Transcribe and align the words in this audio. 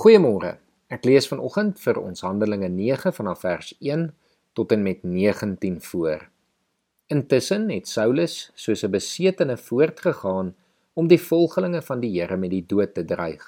Goeiemôre. 0.00 0.54
Ek 0.88 1.02
lees 1.04 1.26
vanoggend 1.28 1.76
vir 1.82 1.98
ons 2.00 2.22
Handelinge 2.24 2.70
9 2.72 3.10
vanaf 3.12 3.42
vers 3.44 3.66
1 3.84 4.06
tot 4.56 4.70
en 4.72 4.80
met 4.80 5.02
19 5.04 5.74
voor. 5.84 6.22
Intussen 7.12 7.66
het 7.68 7.88
Saulus 7.90 8.36
soos 8.56 8.82
'n 8.82 8.94
besetene 8.94 9.56
voortgegaan 9.60 10.54
om 10.94 11.08
die 11.08 11.20
volgelinge 11.20 11.82
van 11.82 12.00
die 12.00 12.12
Here 12.16 12.36
met 12.36 12.50
die 12.50 12.64
dood 12.66 12.94
te 12.94 13.04
dreig. 13.04 13.44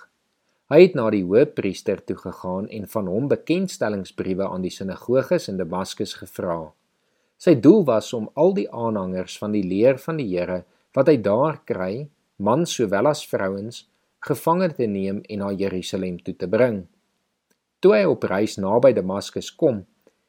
Hy 0.68 0.80
het 0.82 0.94
na 0.94 1.08
die 1.10 1.24
hoofpriester 1.24 2.04
toe 2.04 2.16
gegaan 2.16 2.68
en 2.68 2.86
van 2.86 3.06
hom 3.06 3.28
bekendstellingsbriewe 3.28 4.44
aan 4.44 4.62
die 4.62 4.76
sinagoges 4.76 5.48
in 5.48 5.56
Damaskus 5.56 6.14
gevra. 6.14 6.72
Sy 7.38 7.54
doel 7.54 7.84
was 7.84 8.12
om 8.12 8.28
al 8.34 8.52
die 8.52 8.68
aanhangers 8.70 9.38
van 9.38 9.52
die 9.52 9.64
leer 9.64 9.98
van 9.98 10.16
die 10.16 10.28
Here 10.36 10.64
wat 10.92 11.06
hy 11.06 11.16
daar 11.16 11.62
kry, 11.64 12.08
mans 12.36 12.74
sowel 12.74 13.06
as 13.06 13.26
vrouens, 13.26 13.88
gevange 14.22 14.68
te 14.78 14.86
neem 14.86 15.20
en 15.26 15.40
na 15.42 15.50
Jerusalem 15.50 16.20
toe 16.22 16.34
te 16.38 16.46
bring. 16.46 16.84
Toe 17.82 17.96
hy 17.96 18.02
op 18.06 18.22
reis 18.30 18.54
naby 18.62 18.92
Damaskus 18.94 19.48
kom, 19.58 19.80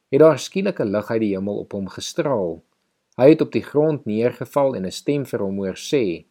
het 0.09 0.21
daar 0.21 0.39
skielik 0.39 0.79
'n 0.81 0.89
lig 0.89 1.11
uit 1.11 1.21
die 1.21 1.33
hemel 1.35 1.59
op 1.59 1.73
hom 1.73 1.87
gestraal. 1.87 2.63
Hy 3.17 3.29
het 3.29 3.41
op 3.41 3.51
die 3.51 3.61
grond 3.61 4.05
neergeval 4.05 4.75
en 4.75 4.85
'n 4.85 4.91
stem 4.91 5.25
vir 5.25 5.39
hom 5.39 5.57
hoor 5.57 5.77
sê: 5.77 6.25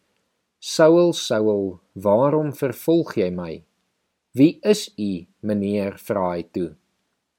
"Saul, 0.59 1.13
Saul, 1.13 1.79
waarom 1.93 2.53
vervolg 2.53 3.15
jy 3.15 3.29
my?" 3.29 3.63
"Wie 4.33 4.59
is 4.61 4.91
u, 4.97 5.25
meneer?" 5.39 5.97
vra 5.97 6.35
hy 6.35 6.43
toe. 6.43 6.75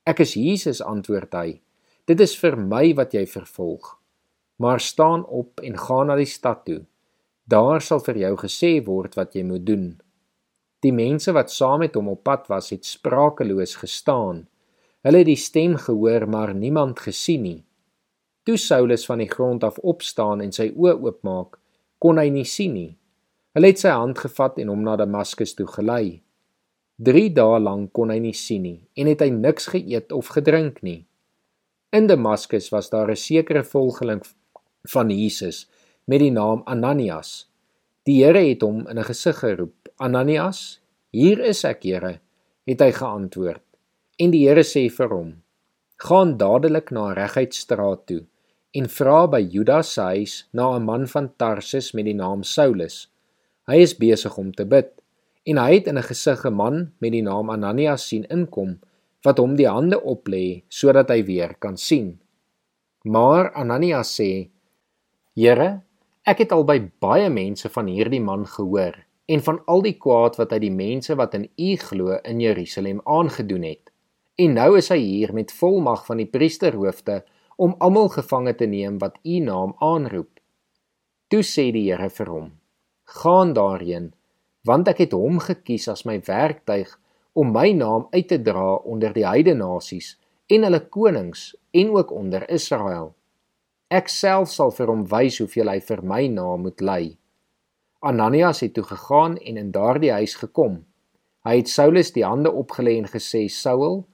"Ek 0.07 0.21
is 0.21 0.35
Jesus," 0.35 0.81
antwoord 0.81 1.33
hy. 1.33 1.61
"Dit 2.07 2.21
is 2.21 2.37
vir 2.37 2.57
my 2.57 2.95
wat 2.95 3.13
jy 3.13 3.27
vervolg. 3.27 4.01
Maar 4.57 4.81
staan 4.81 5.27
op 5.27 5.61
en 5.61 5.79
gaan 5.79 6.07
na 6.07 6.17
die 6.17 6.25
stad 6.25 6.65
toe. 6.65 6.87
Daar 7.47 7.81
sal 7.81 8.01
vir 8.01 8.17
jou 8.17 8.37
gesê 8.37 8.85
word 8.85 9.15
wat 9.15 9.35
jy 9.35 9.43
moet 9.43 9.67
doen." 9.67 10.04
Die 10.85 10.93
mense 10.93 11.33
wat 11.33 11.53
saam 11.53 11.81
met 11.81 11.95
hom 11.97 12.11
op 12.13 12.27
pad 12.29 12.49
was, 12.53 12.69
het 12.75 12.85
sprakeloos 12.85 13.79
gestaan. 13.81 14.43
Hulle 15.05 15.23
het 15.23 15.31
die 15.31 15.41
stem 15.41 15.79
gehoor, 15.81 16.27
maar 16.29 16.53
niemand 16.55 17.01
gesien 17.01 17.43
nie. 17.43 17.61
Toe 18.45 18.59
Saulus 18.61 19.07
van 19.09 19.23
die 19.23 19.31
grond 19.31 19.65
af 19.65 19.79
opstaan 19.81 20.43
en 20.45 20.53
sy 20.53 20.69
oë 20.77 20.99
oopmaak, 21.01 21.57
kon 21.99 22.21
hy 22.21 22.29
nie 22.29 22.45
sien 22.45 22.75
nie. 22.77 22.91
Hulle 23.57 23.71
het 23.71 23.81
sy 23.81 23.95
hand 23.95 24.21
gevat 24.21 24.59
en 24.61 24.73
hom 24.73 24.83
na 24.85 24.99
Damaskus 25.01 25.55
toe 25.57 25.67
gelei. 25.71 26.21
3 27.05 27.31
dae 27.35 27.59
lank 27.59 27.93
kon 27.97 28.13
hy 28.13 28.21
nie 28.23 28.37
sien 28.37 28.63
nie 28.63 28.77
en 29.01 29.09
het 29.11 29.23
hy 29.25 29.31
niks 29.35 29.71
geëet 29.73 30.13
of 30.15 30.29
gedrink 30.37 30.83
nie. 30.87 31.07
In 31.95 32.07
Damaskus 32.11 32.69
was 32.75 32.91
daar 32.93 33.11
'n 33.11 33.17
sekere 33.17 33.65
volgeling 33.65 34.23
van 34.93 35.11
Jesus 35.11 35.67
met 36.07 36.21
die 36.21 36.31
naam 36.31 36.63
Ananias. 36.67 37.49
Die 38.05 38.23
Here 38.23 38.39
het 38.39 38.63
hom 38.63 38.87
in 38.87 38.99
'n 38.99 39.05
gesig 39.05 39.39
geroep 39.39 39.89
Ananias, 39.97 40.81
hier 41.15 41.39
is 41.47 41.63
ek, 41.63 41.85
Here, 41.87 42.19
het 42.67 42.81
hy 42.83 42.91
geantwoord. 42.97 43.63
En 44.19 44.33
die 44.35 44.45
Here 44.49 44.65
sê 44.67 44.89
vir 44.91 45.13
hom: 45.15 45.29
Gaan 46.03 46.35
dadelik 46.41 46.91
na 46.95 47.13
Reguitstraat 47.15 48.07
toe 48.11 48.25
en 48.75 48.89
vra 48.91 49.21
by 49.31 49.39
Judas 49.39 49.93
se 49.95 50.03
huis 50.03 50.35
na 50.51 50.75
'n 50.75 50.83
man 50.83 51.07
van 51.07 51.29
Tarsus 51.39 51.93
met 51.95 52.07
die 52.11 52.19
naam 52.19 52.43
Saulus. 52.43 53.07
Hy 53.71 53.79
is 53.87 53.95
besig 53.95 54.35
om 54.39 54.51
te 54.53 54.65
bid 54.65 54.91
en 55.47 55.57
hy 55.63 55.75
het 55.75 55.87
in 55.87 55.99
'n 55.99 56.09
gesig 56.11 56.45
'n 56.45 56.55
man 56.55 56.93
met 56.99 57.13
die 57.13 57.23
naam 57.23 57.51
Ananias 57.51 58.09
sien 58.09 58.27
inkom 58.31 58.81
wat 59.23 59.39
hom 59.39 59.55
die 59.55 59.71
hande 59.71 60.01
oplê 60.03 60.65
sodat 60.69 61.09
hy 61.11 61.23
weer 61.23 61.55
kan 61.55 61.77
sien. 61.77 62.19
Maar 63.05 63.53
Ananias 63.55 64.21
sê: 64.21 64.51
Here, 65.37 65.83
ek 66.27 66.39
het 66.39 66.53
al 66.53 66.65
by 66.65 66.79
baie 67.01 67.31
mense 67.31 67.69
van 67.69 67.87
hierdie 67.87 68.21
man 68.21 68.47
gehoor 68.47 68.95
en 69.27 69.41
van 69.43 69.61
al 69.65 69.83
die 69.85 69.97
kwaad 69.97 70.37
wat 70.37 70.53
hy 70.53 70.61
die 70.67 70.75
mense 70.75 71.15
wat 71.17 71.35
in 71.39 71.47
U 71.57 71.71
glo 71.81 72.19
in 72.29 72.41
Jerusalem 72.45 73.01
aangedoen 73.05 73.65
het. 73.65 73.91
En 74.37 74.57
nou 74.59 74.75
is 74.79 74.91
hy 74.93 74.99
hier 74.99 75.33
met 75.33 75.55
volmag 75.55 76.05
van 76.07 76.21
die 76.21 76.29
priesterhoofde 76.29 77.23
om 77.57 77.77
almal 77.79 78.11
gevange 78.13 78.55
te 78.59 78.67
neem 78.67 78.99
wat 78.99 79.21
U 79.23 79.39
naam 79.41 79.75
aanroep. 79.79 80.41
Toe 81.31 81.43
sê 81.47 81.71
die 81.73 81.87
Here 81.89 82.11
vir 82.11 82.31
hom: 82.31 82.53
"Gaan 83.23 83.55
daarheen, 83.55 84.13
want 84.65 84.89
ek 84.89 84.99
het 85.07 85.13
hom 85.13 85.39
gekies 85.39 85.89
as 85.89 86.05
my 86.05 86.21
werktuig 86.21 86.99
om 87.33 87.53
my 87.53 87.73
naam 87.73 88.07
uit 88.13 88.29
te 88.29 88.39
dra 88.43 88.77
onder 88.77 89.13
die 89.13 89.27
heidene 89.27 89.65
nasies 89.65 90.19
en 90.49 90.63
hulle 90.63 90.81
konings 90.81 91.55
en 91.73 91.91
ook 91.91 92.13
onder 92.13 92.51
Israel. 92.51 93.15
Ek 93.91 94.09
self 94.09 94.51
sal 94.51 94.71
vir 94.71 94.87
hom 94.87 95.07
wys 95.07 95.39
hoeveel 95.39 95.69
hy 95.69 95.81
vir 95.81 96.03
my 96.03 96.27
naam 96.29 96.63
moet 96.69 96.81
ly." 96.81 97.17
Ananias 98.05 98.61
het 98.61 98.75
toe 98.77 98.85
gegaan 98.85 99.39
en 99.41 99.57
in 99.57 99.71
daardie 99.73 100.11
huis 100.13 100.35
gekom. 100.37 100.83
Hy 101.49 101.55
het 101.63 101.71
Saulus 101.73 102.11
die 102.13 102.25
hande 102.25 102.51
opgelê 102.53 102.99
en 103.01 103.09
gesê: 103.09 103.47
"Saul, 103.49 104.05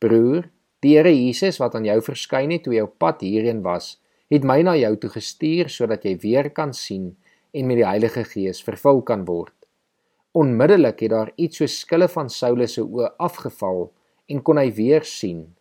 broer, 0.00 0.48
die 0.80 0.96
Here 0.96 1.12
Jesus 1.12 1.58
wat 1.60 1.74
aan 1.74 1.84
jou 1.84 2.00
verskyn 2.00 2.50
het 2.50 2.62
toe 2.64 2.74
jy 2.74 2.80
op 2.86 2.98
pad 2.98 3.20
hierheen 3.20 3.60
was, 3.62 3.98
het 4.32 4.44
my 4.44 4.62
na 4.62 4.76
jou 4.76 4.96
toe 4.96 5.10
gestuur 5.10 5.68
sodat 5.68 6.04
jy 6.04 6.16
weer 6.22 6.50
kan 6.50 6.72
sien 6.72 7.16
en 7.52 7.66
met 7.66 7.76
die 7.76 7.86
Heilige 7.86 8.24
Gees 8.24 8.62
vervul 8.64 9.02
kan 9.02 9.24
word." 9.24 9.54
Onmiddellik 10.32 11.00
het 11.00 11.10
daar 11.10 11.32
iets 11.36 11.56
so 11.56 11.66
skille 11.66 12.08
van 12.08 12.30
Saulus 12.30 12.72
se 12.74 12.82
oë 12.82 13.12
afgeval 13.18 13.92
en 14.26 14.42
kon 14.42 14.56
hy 14.56 14.72
weer 14.72 15.04
sien. 15.04 15.54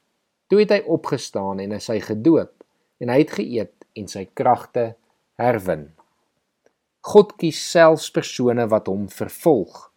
Toe 0.47 0.59
het 0.59 0.71
hy 0.71 0.81
opgestaan 0.87 1.59
en 1.59 1.71
hy 1.71 1.99
gedoop 1.99 2.63
en 2.99 3.09
hy 3.09 3.19
het 3.19 3.31
geëet 3.31 3.85
en 3.95 4.07
sy 4.07 4.25
kragte 4.33 4.95
herwin. 5.35 5.92
God 7.03 7.33
kies 7.35 7.57
selfs 7.59 8.05
persone 8.15 8.63
wat 8.71 8.87
hom 8.87 9.09
vervolg. 9.11 9.89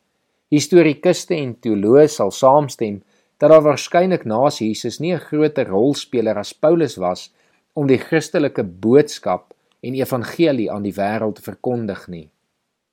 Historikuste 0.50 1.36
en 1.38 1.52
teoloë 1.62 2.08
sal 2.10 2.32
saamstem 2.34 2.96
dat 3.38 3.52
daar 3.52 3.62
waarskynlik 3.62 4.24
na 4.26 4.48
Jesus 4.50 4.98
nie 4.98 5.12
'n 5.14 5.26
groter 5.28 5.68
rolspeler 5.68 6.38
as 6.38 6.52
Paulus 6.52 6.96
was 6.96 7.30
om 7.74 7.86
die 7.86 7.98
Christelike 7.98 8.64
boodskap 8.64 9.54
en 9.82 9.94
evangelie 9.94 10.70
aan 10.70 10.82
die 10.82 10.96
wêreld 10.96 11.36
te 11.36 11.42
verkondig 11.42 12.08
nie. 12.08 12.30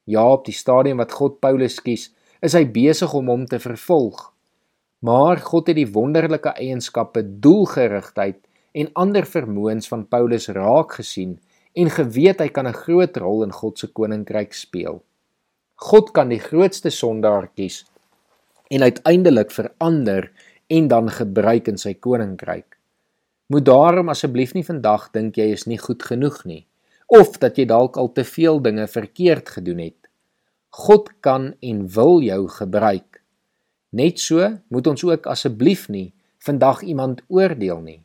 Ja, 0.05 0.33
op 0.33 0.45
die 0.45 0.53
stadium 0.53 0.97
wat 0.97 1.11
God 1.11 1.39
Paulus 1.39 1.79
kies, 1.79 2.11
is 2.41 2.53
hy 2.53 2.65
besig 2.65 3.13
om 3.13 3.27
hom 3.27 3.45
te 3.45 3.59
vervolg. 3.59 4.33
Maar 4.99 5.37
God 5.37 5.67
het 5.67 5.75
die 5.75 5.91
wonderlike 5.91 6.49
eienskappe, 6.49 7.23
doelgerigtheid 7.39 8.37
en 8.73 8.89
ander 8.93 9.25
vermoëns 9.25 9.87
van 9.87 10.07
Paulus 10.07 10.47
raak 10.47 10.91
gesien 10.99 11.39
en 11.73 11.89
geweet 11.89 12.39
hy 12.39 12.49
kan 12.49 12.67
'n 12.67 12.73
groot 12.85 13.17
rol 13.17 13.43
in 13.43 13.51
God 13.51 13.79
se 13.79 13.87
koninkryk 13.87 14.53
speel. 14.53 15.03
God 15.75 16.11
kan 16.11 16.29
die 16.29 16.39
grootste 16.39 16.89
sondaar 16.89 17.49
kies 17.55 17.85
en 18.69 18.81
uiteindelik 18.81 19.51
verander 19.51 20.31
en 20.67 20.87
dan 20.87 21.09
gebruik 21.09 21.67
in 21.67 21.77
sy 21.77 21.93
koninkryk. 21.93 22.77
Moet 23.47 23.65
daarom 23.65 24.09
asseblief 24.09 24.53
nie 24.53 24.63
vandag 24.63 25.11
dink 25.11 25.35
jy 25.37 25.51
is 25.51 25.65
nie 25.65 25.77
goed 25.77 26.03
genoeg 26.03 26.45
nie 26.45 26.65
of 27.07 27.37
dat 27.37 27.57
jy 27.57 27.65
dalk 27.69 27.97
al 27.97 28.11
te 28.11 28.23
veel 28.23 28.61
dinge 28.61 28.87
verkeerd 28.87 29.49
gedoen 29.49 29.79
het. 29.79 29.99
God 30.69 31.11
kan 31.21 31.53
en 31.61 31.83
wil 31.93 32.21
jou 32.21 32.47
gebruik. 32.47 33.21
Net 33.93 34.19
so 34.19 34.57
moet 34.73 34.87
ons 34.87 35.03
ook 35.03 35.27
asseblief 35.29 35.89
nie 35.89 36.13
vandag 36.41 36.81
iemand 36.81 37.21
oordeel 37.27 37.81
nie. 37.81 37.99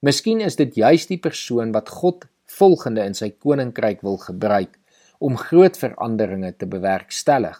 Miskien 0.00 0.40
is 0.40 0.56
dit 0.56 0.76
juis 0.76 1.06
die 1.10 1.18
persoon 1.18 1.72
wat 1.72 1.88
God 1.88 2.28
volgende 2.46 3.04
in 3.04 3.14
sy 3.14 3.30
koninkryk 3.30 4.02
wil 4.02 4.16
gebruik 4.16 4.78
om 5.18 5.36
groot 5.36 5.76
veranderinge 5.78 6.52
te 6.56 6.66
bewerkstellig. 6.66 7.58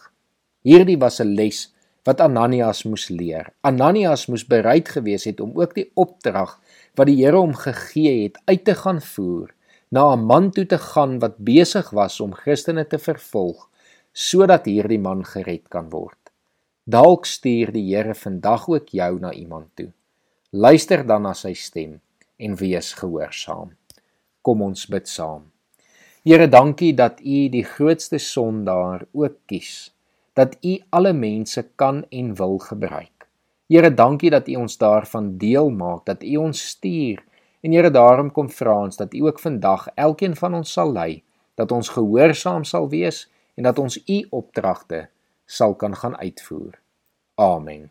Hierdie 0.62 0.99
was 0.99 1.21
'n 1.21 1.34
les 1.34 1.75
wat 2.05 2.21
Ananias 2.21 2.84
moes 2.84 3.09
leer. 3.09 3.53
Ananias 3.61 4.27
moes 4.27 4.44
bereid 4.47 4.89
gewees 4.89 5.25
het 5.25 5.41
om 5.41 5.53
ook 5.56 5.75
die 5.75 5.91
opdrag 5.94 6.61
wat 6.94 7.06
die 7.06 7.25
Here 7.25 7.37
hom 7.37 7.55
gegee 7.55 8.23
het 8.23 8.39
uit 8.44 8.65
te 8.65 8.75
gaan 8.75 9.00
voer, 9.00 9.55
na 9.91 10.12
'n 10.12 10.27
man 10.27 10.50
toe 10.50 10.67
te 10.67 10.78
gaan 10.78 11.19
wat 11.19 11.39
besig 11.39 11.91
was 11.91 12.21
om 12.21 12.34
Christene 12.34 12.87
te 12.87 12.99
vervolg, 12.99 13.69
sodat 14.12 14.67
hierdie 14.67 14.99
man 14.99 15.25
gered 15.25 15.69
kan 15.69 15.91
word. 15.91 16.19
Dalk 16.84 17.27
stuur 17.27 17.73
die 17.73 17.94
Here 17.94 18.15
vandag 18.15 18.69
ook 18.69 18.89
jou 18.89 19.19
na 19.19 19.32
iemand 19.32 19.69
toe. 19.75 19.93
Luister 20.50 21.06
dan 21.06 21.23
na 21.23 21.32
sy 21.32 21.55
stem 21.55 22.00
en 22.37 22.56
wees 22.56 22.93
gehoorsaam. 22.93 23.70
Kom 24.44 24.61
ons 24.61 24.85
bid 24.93 25.08
saam. 25.08 25.46
Here, 26.25 26.49
dankie 26.49 26.93
dat 26.96 27.23
U 27.25 27.38
die 27.49 27.64
grootste 27.64 28.19
sondaar 28.20 29.06
ook 29.17 29.38
kies. 29.49 29.88
Dat 30.37 30.58
U 30.61 30.76
alle 30.93 31.12
mense 31.17 31.64
kan 31.81 32.02
en 32.11 32.35
wil 32.37 32.58
gebruik. 32.61 33.29
Here, 33.73 33.88
dankie 33.94 34.31
dat 34.35 34.49
U 34.49 34.58
ons 34.67 34.76
daarvan 34.76 35.35
deel 35.41 35.70
maak, 35.73 36.05
dat 36.05 36.23
U 36.23 36.37
ons 36.44 36.61
stuur. 36.75 37.25
En 37.64 37.73
Here, 37.73 37.91
daarom 37.91 38.29
kom 38.37 38.52
vra 38.52 38.76
ons 38.85 39.00
dat 39.00 39.17
U 39.17 39.25
ook 39.25 39.41
vandag 39.41 39.88
elkeen 39.96 40.37
van 40.37 40.61
ons 40.61 40.76
sal 40.76 40.93
lei, 40.93 41.23
dat 41.56 41.73
ons 41.73 41.88
gehoorsaam 41.96 42.69
sal 42.69 42.88
wees 42.93 43.25
en 43.56 43.64
dat 43.64 43.81
ons 43.81 43.96
U 43.96 44.23
opdragte 44.31 45.06
sal 45.46 45.75
kan 45.75 45.96
gaan 45.96 46.17
uitvoer. 46.20 46.81
Amen. 47.41 47.88